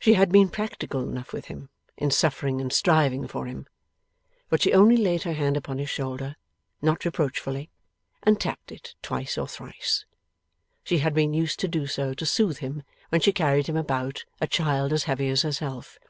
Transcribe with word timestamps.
She 0.00 0.14
had 0.14 0.32
been 0.32 0.48
practical 0.48 1.04
enough 1.08 1.32
with 1.32 1.44
him, 1.44 1.68
in 1.96 2.10
suffering 2.10 2.60
and 2.60 2.72
striving 2.72 3.28
for 3.28 3.46
him; 3.46 3.68
but 4.48 4.60
she 4.60 4.72
only 4.72 4.96
laid 4.96 5.22
her 5.22 5.34
hand 5.34 5.56
upon 5.56 5.78
his 5.78 5.88
shoulder 5.88 6.34
not 6.82 7.04
reproachfully 7.04 7.70
and 8.24 8.40
tapped 8.40 8.72
it 8.72 8.96
twice 9.02 9.38
or 9.38 9.46
thrice. 9.46 10.04
She 10.82 10.98
had 10.98 11.14
been 11.14 11.32
used 11.32 11.60
to 11.60 11.68
do 11.68 11.86
so, 11.86 12.12
to 12.12 12.26
soothe 12.26 12.58
him 12.58 12.82
when 13.10 13.20
she 13.20 13.30
carried 13.32 13.68
him 13.68 13.76
about, 13.76 14.24
a 14.40 14.48
child 14.48 14.92
as 14.92 15.04
heavy 15.04 15.28
as 15.28 15.42
herself. 15.42 16.00